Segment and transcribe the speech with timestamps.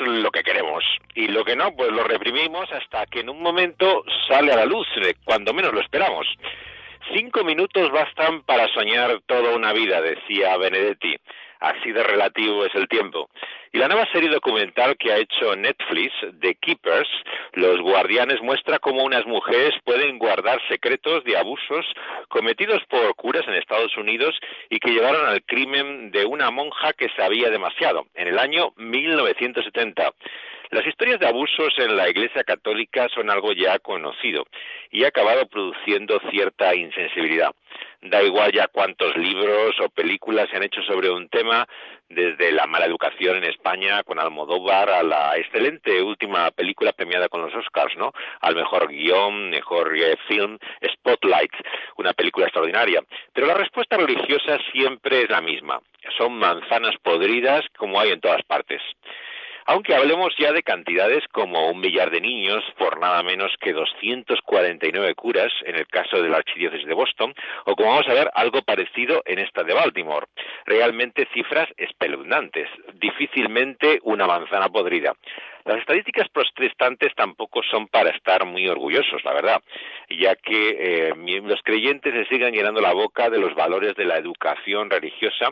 [0.00, 0.84] Lo que queremos
[1.14, 4.64] y lo que no, pues lo reprimimos hasta que en un momento sale a la
[4.64, 6.26] luz, eh, cuando menos lo esperamos.
[7.14, 11.16] Cinco minutos bastan para soñar toda una vida, decía Benedetti.
[11.62, 13.30] Así de relativo es el tiempo.
[13.72, 17.08] Y la nueva serie documental que ha hecho Netflix, The Keepers,
[17.52, 21.86] Los Guardianes, muestra cómo unas mujeres pueden guardar secretos de abusos
[22.26, 24.36] cometidos por curas en Estados Unidos
[24.70, 30.12] y que llevaron al crimen de una monja que sabía demasiado, en el año 1970.
[30.72, 34.46] Las historias de abusos en la Iglesia Católica son algo ya conocido
[34.90, 37.50] y ha acabado produciendo cierta insensibilidad.
[38.00, 41.68] Da igual ya cuántos libros o películas se han hecho sobre un tema,
[42.08, 47.42] desde la mala educación en España con Almodóvar a la excelente última película premiada con
[47.42, 48.14] los Oscars, ¿no?
[48.40, 50.56] Al mejor guion, mejor eh, film,
[50.90, 51.52] Spotlight,
[51.98, 53.02] una película extraordinaria.
[53.34, 55.80] Pero la respuesta religiosa siempre es la misma.
[56.16, 58.80] Son manzanas podridas como hay en todas partes
[59.66, 65.14] aunque hablemos ya de cantidades como un millar de niños por nada menos que 249
[65.14, 68.62] curas en el caso de la archidiócesis de Boston, o como vamos a ver, algo
[68.62, 70.26] parecido en esta de Baltimore.
[70.64, 75.14] Realmente cifras espeluznantes, difícilmente una manzana podrida.
[75.64, 79.62] Las estadísticas protestantes tampoco son para estar muy orgullosos, la verdad,
[80.10, 84.16] ya que eh, los creyentes se siguen llenando la boca de los valores de la
[84.16, 85.50] educación religiosa,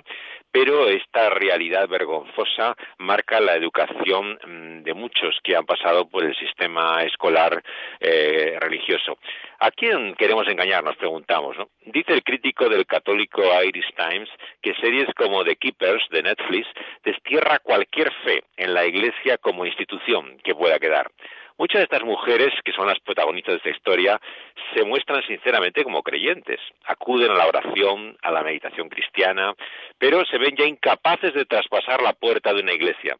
[0.51, 6.35] pero esta realidad vergonzosa marca la educación mm, de muchos que han pasado por el
[6.37, 7.63] sistema escolar
[8.01, 9.19] eh, religioso.
[9.63, 10.83] ¿A quién queremos engañar?
[10.83, 11.55] Nos preguntamos.
[11.59, 11.69] ¿no?
[11.85, 14.31] Dice el crítico del católico Irish Times
[14.63, 16.67] que series como The Keepers de Netflix
[17.05, 21.11] destierra cualquier fe en la Iglesia como institución que pueda quedar.
[21.59, 24.19] Muchas de estas mujeres, que son las protagonistas de esta historia,
[24.75, 29.53] se muestran sinceramente como creyentes, acuden a la oración, a la meditación cristiana,
[29.99, 33.19] pero se ven ya incapaces de traspasar la puerta de una iglesia.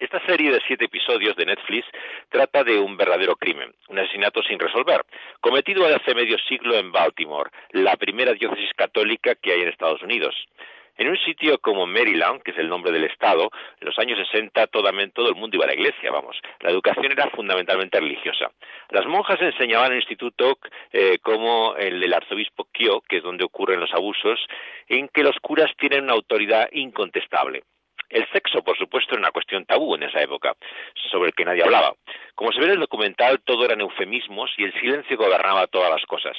[0.00, 1.86] Esta serie de siete episodios de Netflix
[2.28, 5.02] trata de un verdadero crimen, un asesinato sin resolver,
[5.40, 10.34] cometido hace medio siglo en Baltimore, la primera diócesis católica que hay en Estados Unidos.
[10.96, 13.50] En un sitio como Maryland, que es el nombre del estado,
[13.80, 16.40] en los años 60 todo, el mundo iba a la iglesia, vamos.
[16.60, 18.50] La educación era fundamentalmente religiosa.
[18.90, 20.58] Las monjas enseñaban en el instituto
[20.92, 24.44] eh, como el del arzobispo Kyo, que es donde ocurren los abusos,
[24.88, 27.62] en que los curas tienen una autoridad incontestable.
[28.10, 30.54] El sexo, por supuesto, era una cuestión tabú en esa época,
[31.10, 31.94] sobre el que nadie hablaba.
[32.34, 36.04] Como se ve en el documental, todo eran eufemismos y el silencio gobernaba todas las
[36.06, 36.36] cosas.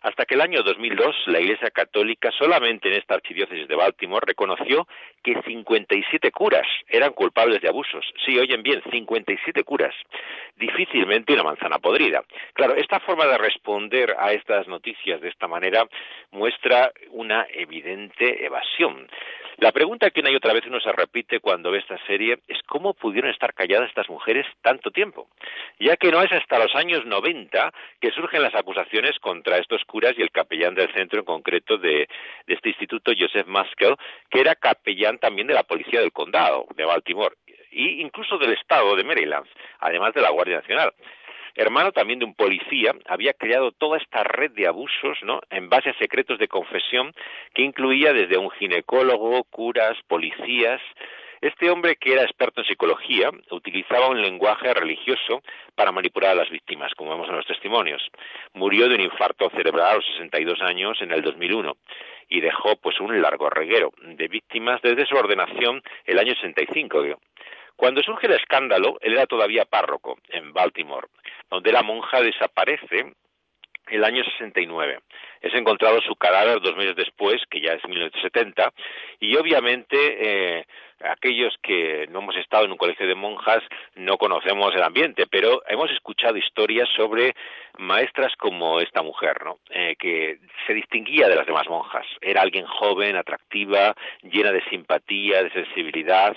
[0.00, 4.86] Hasta que el año 2002 la Iglesia Católica solamente en esta archidiócesis de Baltimore reconoció
[5.22, 8.04] que 57 curas eran culpables de abusos.
[8.24, 9.94] Sí, oyen bien, 57 curas.
[10.56, 12.22] Difícilmente una manzana podrida.
[12.54, 15.86] Claro, esta forma de responder a estas noticias de esta manera
[16.30, 19.08] muestra una evidente evasión.
[19.64, 22.62] La pregunta que una y otra vez uno se repite cuando ve esta serie es
[22.66, 25.26] cómo pudieron estar calladas estas mujeres tanto tiempo,
[25.80, 30.12] ya que no es hasta los años 90 que surgen las acusaciones contra estos curas
[30.18, 32.06] y el capellán del centro en concreto de,
[32.46, 33.96] este instituto, Joseph Maskell,
[34.28, 38.94] que era capellán también de la policía del condado de Baltimore e incluso del estado
[38.94, 39.46] de Maryland,
[39.80, 40.92] además de la Guardia Nacional
[41.54, 45.40] hermano también de un policía, había creado toda esta red de abusos, ¿no?
[45.50, 47.12] En base a secretos de confesión
[47.54, 50.80] que incluía desde un ginecólogo, curas, policías,
[51.44, 55.42] este hombre, que era experto en psicología, utilizaba un lenguaje religioso
[55.74, 58.02] para manipular a las víctimas, como vemos en los testimonios.
[58.54, 61.76] Murió de un infarto cerebral a los 62 años en el 2001
[62.30, 67.18] y dejó pues un largo reguero de víctimas desde su ordenación el año 65.
[67.76, 71.08] Cuando surge el escándalo, él era todavía párroco en Baltimore,
[71.50, 73.14] donde la monja desaparece
[73.88, 75.00] el año 69.
[75.40, 78.72] Es encontrado su cadáver dos meses después, que ya es 1970,
[79.20, 79.96] y obviamente
[80.58, 80.66] eh,
[81.10, 83.62] aquellos que no hemos estado en un colegio de monjas
[83.94, 87.34] no conocemos el ambiente, pero hemos escuchado historias sobre
[87.78, 89.58] maestras como esta mujer, ¿no?
[89.70, 92.06] Eh, que se distinguía de las demás monjas.
[92.20, 96.34] Era alguien joven, atractiva, llena de simpatía, de sensibilidad.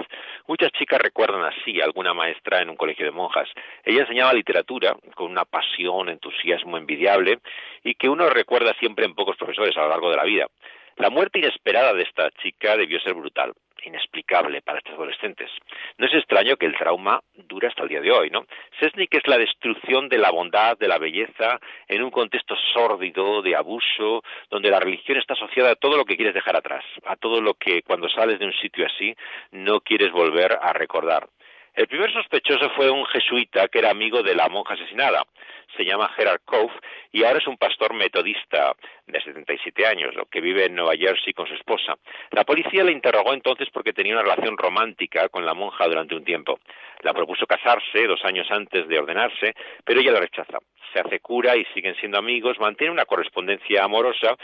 [0.48, 3.50] Muchas chicas recuerdan así a alguna maestra en un colegio de monjas.
[3.84, 7.40] Ella enseñaba literatura con una pasión, entusiasmo envidiable
[7.84, 10.48] y que uno recuerda siempre en pocos profesores a lo largo de la vida.
[10.98, 13.54] La muerte inesperada de esta chica debió ser brutal
[13.84, 15.50] inexplicable para estos adolescentes.
[15.98, 18.46] No es extraño que el trauma dure hasta el día de hoy, ¿no?
[18.80, 23.56] Sesnik es la destrucción de la bondad, de la belleza, en un contexto sórdido, de
[23.56, 27.42] abuso, donde la religión está asociada a todo lo que quieres dejar atrás, a todo
[27.42, 29.16] lo que cuando sales de un sitio así
[29.52, 31.28] no quieres volver a recordar.
[31.78, 35.28] El primer sospechoso fue un jesuita que era amigo de la monja asesinada.
[35.76, 36.74] Se llama Gerard Cove
[37.12, 38.76] y ahora es un pastor metodista
[39.06, 41.94] de 77 años, que vive en Nueva Jersey con su esposa.
[42.32, 46.24] La policía le interrogó entonces porque tenía una relación romántica con la monja durante un
[46.24, 46.60] tiempo.
[47.02, 49.54] La propuso casarse dos años antes de ordenarse,
[49.86, 50.58] pero ella la rechaza.
[50.92, 54.36] Se hace cura y siguen siendo amigos, mantiene una correspondencia amorosa,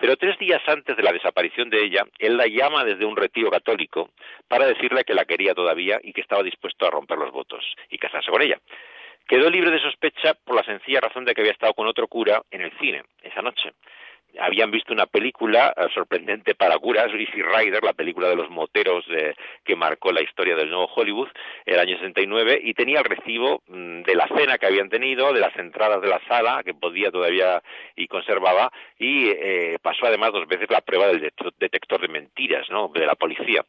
[0.00, 3.50] pero tres días antes de la desaparición de ella, él la llama desde un retiro
[3.50, 4.08] católico
[4.48, 7.98] para decirle que la quería todavía y que estaba dispuesto a romper los votos y
[7.98, 8.58] casarse con ella.
[9.28, 12.42] Quedó libre de sospecha por la sencilla razón de que había estado con otro cura
[12.50, 13.74] en el cine esa noche
[14.38, 19.04] habían visto una película eh, sorprendente para curas, Easy Rider, la película de los moteros
[19.64, 21.28] que marcó la historia del nuevo Hollywood,
[21.66, 25.40] el año 69, y tenía el recibo mm, de la cena que habían tenido, de
[25.40, 27.62] las entradas de la sala, que podía todavía
[27.96, 32.88] y conservaba, y eh, pasó además dos veces la prueba del detector de mentiras, ¿no?,
[32.88, 33.64] de la policía.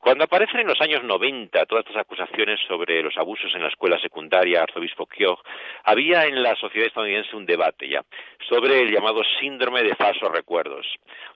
[0.00, 4.00] Cuando aparecen en los años 90 todas estas acusaciones sobre los abusos en la escuela
[4.00, 5.38] secundaria Arzobispo Keogh,
[5.84, 8.02] había en la sociedad estadounidense un debate ya
[8.48, 10.86] sobre el llamado síndrome de falsos recuerdos.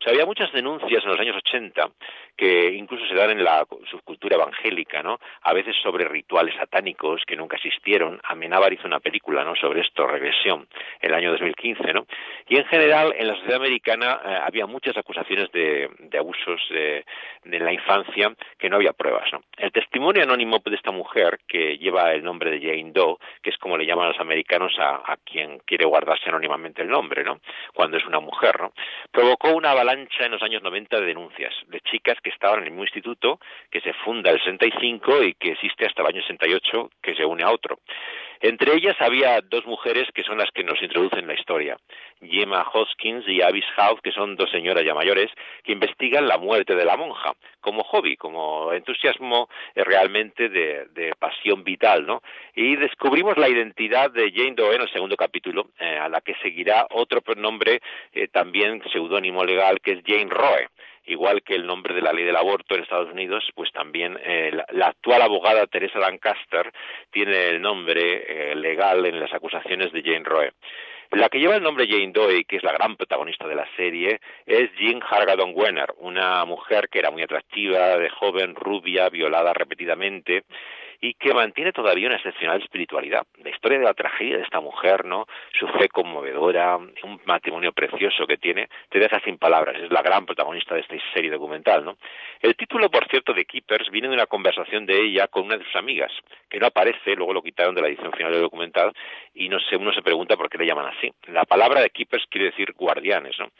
[0.00, 1.90] O sea, había muchas denuncias en los años 80
[2.36, 5.20] que incluso se dan en la subcultura evangélica, ¿no?
[5.42, 8.18] A veces sobre rituales satánicos que nunca existieron.
[8.24, 9.54] Amenábar hizo una película, ¿no?
[9.54, 10.66] Sobre esto, Regresión,
[11.00, 12.06] el año 2015, ¿no?
[12.48, 15.88] Y en general, en la sociedad americana eh, había muchas acusaciones de,
[16.18, 17.04] abusos de,
[17.44, 19.30] de la infancia que no había pruebas.
[19.32, 19.42] ¿no?
[19.56, 23.58] El testimonio anónimo de esta mujer, que lleva el nombre de Jane Doe, que es
[23.58, 27.40] como le llaman los americanos a, quien quiere guardarse anónimamente el nombre, ¿no?
[27.72, 28.72] cuando es una mujer, ¿no?
[29.10, 32.70] provocó una avalancha en los años 90 de denuncias de chicas que estaban en el
[32.70, 33.38] mismo instituto,
[33.70, 37.42] que se funda el 65 y que existe hasta el año 68, que se une
[37.42, 37.78] a otro.
[38.44, 41.78] Entre ellas había dos mujeres que son las que nos introducen en la historia,
[42.20, 45.30] Gemma Hoskins y Avis House, que son dos señoras ya mayores,
[45.62, 47.32] que investigan la muerte de la monja,
[47.62, 52.20] como hobby, como entusiasmo eh, realmente de, pasión vital, ¿no?
[52.54, 56.34] Y descubrimos la identidad de Jane Doe en el segundo capítulo, eh, a la que
[56.42, 57.80] seguirá otro nombre,
[58.12, 60.68] eh, también seudónimo legal, que es Jane Roe
[61.06, 64.50] igual que el nombre de la ley del aborto en Estados Unidos, pues también eh,
[64.72, 66.72] la, actual abogada Teresa Lancaster
[67.10, 70.52] tiene el nombre eh, legal en las acusaciones de Jane Roe.
[71.10, 74.20] La que lleva el nombre Jane Doe, que es la gran protagonista de la serie,
[74.46, 80.44] es Jean Hargadon Wenner, una mujer que era muy atractiva, de joven, rubia, violada repetidamente,
[81.04, 83.26] y que mantiene todavía una excepcional espiritualidad.
[83.42, 85.26] La historia de la tragedia de esta mujer, ¿no?
[85.52, 89.76] Su fe conmovedora, un matrimonio precioso que tiene, te deja sin palabras.
[89.82, 91.98] Es la gran protagonista de esta serie documental, ¿no?
[92.40, 95.64] El título, por cierto, de Keepers viene de una conversación de ella con una de
[95.64, 96.10] sus amigas,
[96.48, 98.90] que no aparece, luego lo quitaron de la edición final del documental,
[99.34, 101.12] y no sé, uno se pregunta por qué le llaman así.
[101.26, 103.50] La palabra de Keepers quiere decir guardianes, ¿no?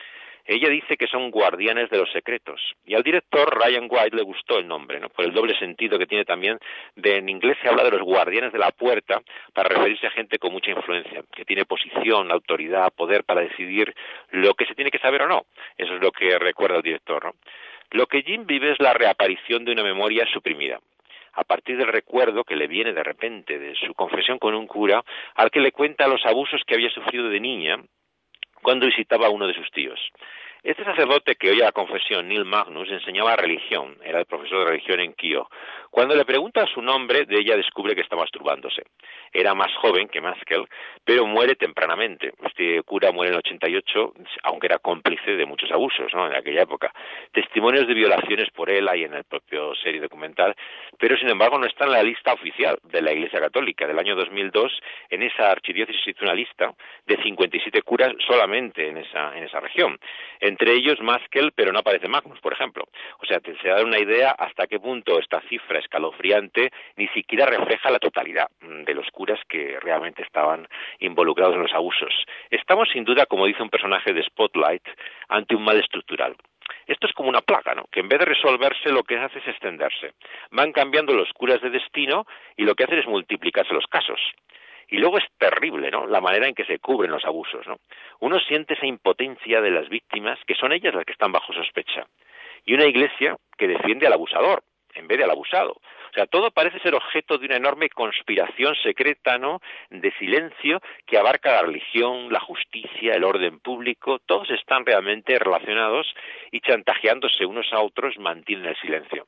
[0.46, 2.60] Ella dice que son guardianes de los secretos.
[2.84, 5.08] Y al director Ryan White le gustó el nombre, ¿no?
[5.08, 6.58] por el doble sentido que tiene también.
[6.96, 9.22] De, en inglés se habla de los guardianes de la puerta
[9.54, 13.94] para referirse a gente con mucha influencia, que tiene posición, autoridad, poder para decidir
[14.32, 15.46] lo que se tiene que saber o no.
[15.78, 17.24] Eso es lo que recuerda el director.
[17.24, 17.32] ¿no?
[17.92, 20.78] Lo que Jim vive es la reaparición de una memoria suprimida
[21.36, 25.04] a partir del recuerdo que le viene de repente de su confesión con un cura,
[25.34, 27.80] al que le cuenta los abusos que había sufrido de niña
[28.64, 30.00] cuando visitaba a uno de sus tíos.
[30.64, 34.98] Este sacerdote que oía la confesión, Neil Magnus, enseñaba religión, era el profesor de religión
[34.98, 35.46] en Kio.
[35.90, 38.82] Cuando le pregunta su nombre, de ella descubre que está masturbándose.
[39.30, 40.66] Era más joven que Maskell,
[41.04, 42.32] pero muere tempranamente.
[42.46, 46.26] Este cura muere en el 88, aunque era cómplice de muchos abusos ¿no?
[46.26, 46.94] en aquella época.
[47.30, 50.56] Testimonios de violaciones por él hay en el propio serie documental,
[50.98, 53.86] pero sin embargo no está en la lista oficial de la Iglesia Católica.
[53.86, 54.72] Del año 2002,
[55.10, 56.72] en esa archidiócesis hizo una lista
[57.06, 59.98] de 57 curas solamente en esa, en esa región
[60.54, 62.84] entre ellos Maskell, pero no aparece Magnus, por ejemplo.
[63.18, 67.90] O sea, se da una idea hasta qué punto esta cifra escalofriante ni siquiera refleja
[67.90, 70.68] la totalidad mm, de los curas que realmente estaban
[71.00, 72.14] involucrados en los abusos.
[72.50, 74.86] Estamos sin duda, como dice un personaje de Spotlight,
[75.28, 76.36] ante un mal estructural.
[76.86, 77.86] Esto es como una plaga, ¿no?
[77.90, 80.12] Que en vez de resolverse lo que hace es extenderse.
[80.52, 84.20] Van cambiando los curas de destino y lo que hacen es multiplicarse los casos.
[84.88, 86.06] Y luego es terrible, ¿no?
[86.06, 87.78] La manera en que se cubren los abusos, ¿no?
[88.20, 92.06] Uno siente esa impotencia de las víctimas, que son ellas las que están bajo sospecha.
[92.64, 94.62] Y una iglesia que defiende al abusador,
[94.94, 95.72] en vez de al abusado.
[95.72, 99.60] O sea, todo parece ser objeto de una enorme conspiración secreta, ¿no?
[99.90, 104.20] De silencio que abarca la religión, la justicia, el orden público.
[104.20, 106.14] Todos están realmente relacionados
[106.52, 109.26] y chantajeándose unos a otros mantienen el silencio.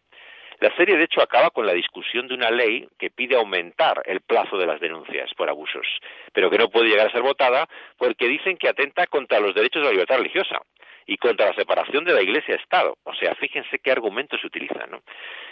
[0.61, 4.21] La serie, de hecho, acaba con la discusión de una ley que pide aumentar el
[4.21, 5.87] plazo de las denuncias por abusos,
[6.33, 9.83] pero que no puede llegar a ser votada porque dicen que atenta contra los derechos
[9.83, 10.61] de la libertad religiosa
[11.07, 12.97] y contra la separación de la Iglesia-Estado.
[13.05, 14.91] O sea, fíjense qué argumentos se utilizan.
[14.91, 15.03] ¿no?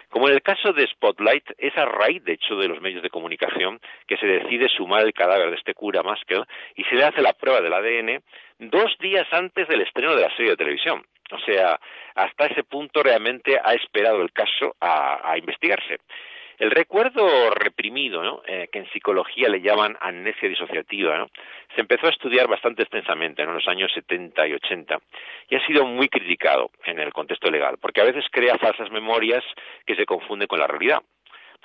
[0.08, 3.10] Como en el caso de Spotlight, es a raíz, de hecho, de los medios de
[3.10, 6.44] comunicación que se decide sumar el cadáver de este cura Maskell
[6.74, 8.22] y se le hace la prueba del ADN
[8.58, 11.04] dos días antes del estreno de la serie de televisión.
[11.30, 11.78] O sea,
[12.14, 15.98] hasta ese punto realmente ha esperado el caso a investigarse.
[16.58, 18.42] El recuerdo reprimido.
[18.46, 21.26] Eh, que en psicología le llaman amnesia disociativa,
[21.74, 24.98] se empezó a estudiar bastante extensamente en los años 70 y 80
[25.48, 29.44] y ha sido muy criticado en el contexto legal, porque a veces crea falsas memorias
[29.86, 31.02] que se confunden con la realidad.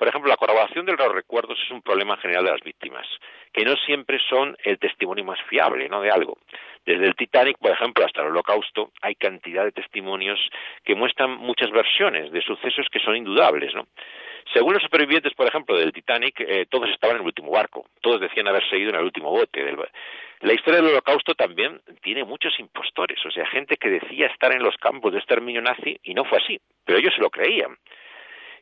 [0.00, 3.06] Por ejemplo, la corroboración de los recuerdos es un problema general de las víctimas,
[3.52, 6.00] que no siempre son el testimonio más fiable, ¿no?
[6.00, 6.38] De algo.
[6.86, 10.40] Desde el Titanic, por ejemplo, hasta el Holocausto, hay cantidad de testimonios
[10.84, 13.88] que muestran muchas versiones de sucesos que son indudables, ¿no?
[14.54, 18.22] Según los supervivientes, por ejemplo, del Titanic, eh, todos estaban en el último barco, todos
[18.22, 19.62] decían haber seguido en el último bote.
[20.40, 24.62] La historia del Holocausto también tiene muchos impostores, o sea, gente que decía estar en
[24.62, 27.76] los campos de exterminio nazi y no fue así, pero ellos se lo creían.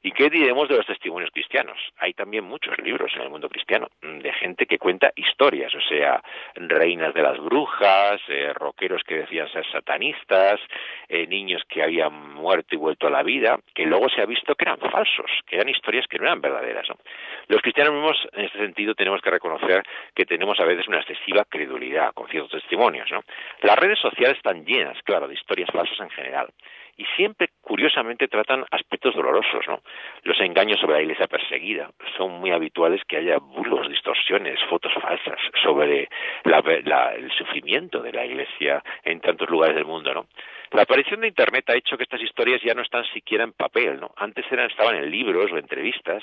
[0.03, 1.79] ¿Y qué diremos de los testimonios cristianos?
[1.99, 6.23] Hay también muchos libros en el mundo cristiano de gente que cuenta historias, o sea,
[6.55, 10.61] reinas de las brujas, eh, roqueros que decían ser satanistas,
[11.09, 14.55] eh, niños que habían muerto y vuelto a la vida, que luego se ha visto
[14.55, 16.87] que eran falsos, que eran historias que no eran verdaderas.
[17.49, 19.83] Los cristianos mismos, en este sentido, tenemos que reconocer
[20.15, 23.11] que tenemos a veces una excesiva credulidad con ciertos testimonios.
[23.11, 23.23] ¿no?
[23.63, 26.49] Las redes sociales están llenas, claro, de historias falsas en general
[26.99, 29.81] y siempre curiosamente tratan aspectos dolorosos, ¿no?
[30.25, 35.39] Los engaños sobre la iglesia perseguida son muy habituales que haya bulos, distorsiones, fotos falsas
[35.63, 36.09] sobre
[36.45, 40.27] el sufrimiento de la iglesia en tantos lugares del mundo, ¿no?
[40.73, 44.01] La aparición de Internet ha hecho que estas historias ya no están siquiera en papel,
[44.01, 44.11] ¿no?
[44.17, 46.23] Antes eran, estaban en libros o entrevistas,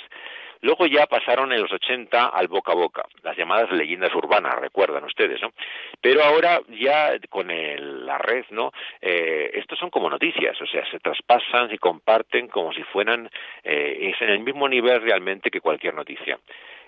[0.62, 5.04] luego ya pasaron en los 80 al boca a boca, las llamadas leyendas urbanas, recuerdan
[5.04, 5.52] ustedes, ¿no?
[6.00, 8.72] Pero ahora ya con la red, ¿no?
[9.02, 13.30] Eh, estos son como noticias, o sea, se traspasan y comparten como si fueran,
[13.64, 16.38] eh, es en el mismo nivel realmente que cualquier noticia.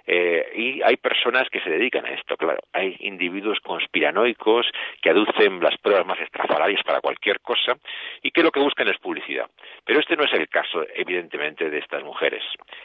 [0.10, 2.62] Eh, y hay personas que se dedican a esto, claro.
[2.72, 4.66] Hay individuos conspiranoicos
[5.02, 7.78] que aducen las pruebas más estrafalarias para cualquier cosa
[8.24, 9.50] y que lo que buscan es publicidad.
[9.84, 12.42] Pero este no es el caso, evidentemente, de estas mujeres.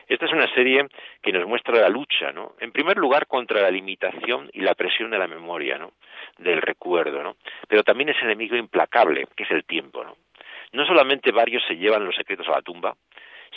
[0.09, 0.89] Esta es una serie
[1.23, 2.55] que nos muestra la lucha, ¿no?
[2.59, 5.93] En primer lugar, contra la limitación y la presión de la memoria, ¿no?
[6.39, 7.37] Del recuerdo, ¿no?
[7.69, 10.17] Pero también ese enemigo implacable, que es el tiempo, ¿no?
[10.73, 12.97] No solamente varios se llevan los secretos a la tumba,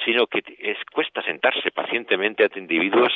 [0.04, 3.14] sino que es, cuesta sentarse pacientemente ante individuos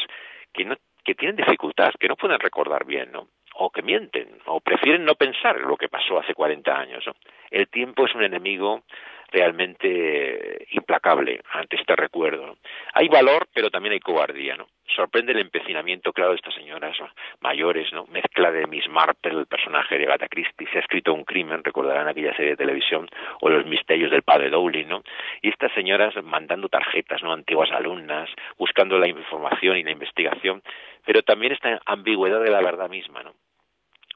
[0.53, 3.27] que, no, que tienen dificultad, que no pueden recordar bien, ¿no?
[3.62, 7.06] o que mienten, o prefieren no pensar lo que pasó hace 40 años.
[7.06, 7.13] ¿no?
[7.51, 8.84] El tiempo es un enemigo
[9.32, 12.58] realmente implacable ante este recuerdo.
[12.94, 14.68] Hay valor, pero también hay cobardía, ¿no?
[14.96, 16.98] Sorprende el empecinamiento, claro, de estas señoras
[17.41, 18.05] mayores, ¿no?
[18.08, 22.08] Mezcla de Miss Marple, el personaje de Agatha Christie, se ha escrito un crimen, recordarán
[22.08, 23.08] aquella serie de televisión,
[23.41, 25.03] o los misterios del padre Dowling, ¿no?
[25.41, 27.31] Y estas señoras mandando tarjetas, ¿no?
[27.31, 30.63] Antiguas alumnas, buscando la información y la investigación,
[31.05, 33.34] pero también esta ambigüedad de la verdad misma, ¿no?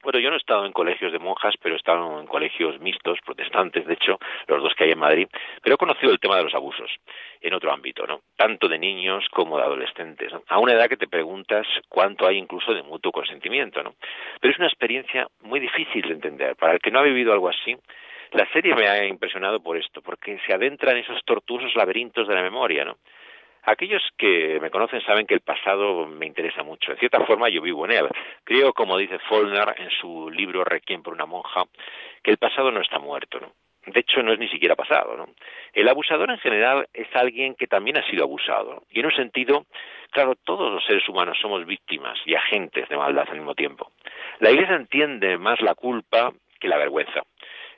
[0.04, 3.20] Bueno, yo no he estado en colegios de monjas, pero he estado en colegios mixtos,
[3.26, 5.28] protestantes, de hecho, los dos que hay en Madrid,
[5.62, 6.92] pero he conocido el tema de los abusos
[7.40, 8.20] en otro ámbito, ¿no?
[8.36, 12.74] Tanto de niños como de adolescentes, A una edad que te preguntas cuánto hay incluso
[12.74, 13.96] de mutuo consentimiento, ¿no?
[14.42, 16.58] Pero es una experiencia muy difícil de entender.
[16.58, 17.74] Para el que no ha vivido algo así,
[18.32, 22.36] la serie me ha impresionado por esto, porque se adentra en esos tortuosos laberintos de
[22.36, 22.98] la memoria, ¿no?
[23.66, 26.92] Aquellos que me conocen saben que el pasado me interesa mucho.
[26.92, 28.10] De cierta forma, yo vivo en él.
[28.44, 31.64] Creo, como dice Follner en su libro Requiem por una monja,
[32.22, 33.54] que el pasado no está muerto, ¿no?
[33.86, 35.30] De hecho, no es ni siquiera pasado, ¿no?
[35.74, 38.84] El abusador en general es alguien que también ha sido abusado.
[38.90, 39.66] Y en un sentido,
[40.12, 43.92] claro, todos los seres humanos somos víctimas y agentes de maldad al mismo tiempo.
[44.40, 47.24] La Iglesia entiende más la culpa que la vergüenza.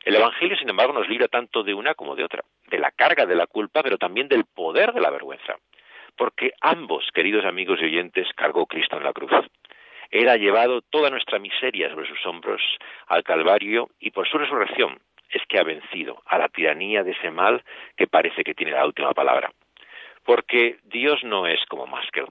[0.03, 3.25] El Evangelio, sin embargo, nos libra tanto de una como de otra, de la carga
[3.27, 5.57] de la culpa, pero también del poder de la vergüenza
[6.17, 9.31] porque ambos, queridos amigos y oyentes, cargó Cristo en la cruz.
[10.11, 12.61] Él ha llevado toda nuestra miseria sobre sus hombros
[13.07, 17.31] al Calvario y por su resurrección es que ha vencido a la tiranía de ese
[17.31, 17.63] mal
[17.97, 19.51] que parece que tiene la última palabra.
[20.23, 22.27] Porque Dios no es como Maskell.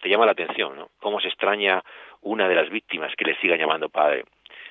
[0.00, 0.88] Te llama la atención, ¿no?
[0.98, 1.82] Cómo se extraña
[2.22, 4.24] una de las víctimas que le siga llamando padre.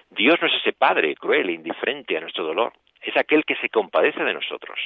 [0.10, 2.74] Dios no es ese padre cruel e indiferente a nuestro dolor.
[3.01, 4.79] Es aquel que se compadece de nosotros.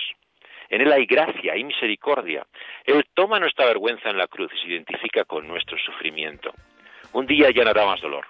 [0.69, 2.45] En Él hay gracia, y misericordia.
[2.85, 6.53] Él toma nuestra vergüenza en la cruz y se identifica con nuestro sufrimiento.
[7.13, 8.27] Un día ya no habrá más dolor,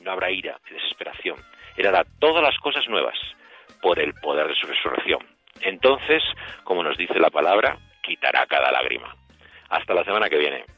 [0.00, 1.36] no habrá ira y desesperación.
[1.76, 3.16] Él hará todas las cosas nuevas
[3.82, 5.20] por el poder de su resurrección.
[5.60, 6.22] Entonces,
[6.64, 9.14] como nos dice la palabra, quitará cada lágrima.
[9.68, 10.75] Hasta la semana que viene.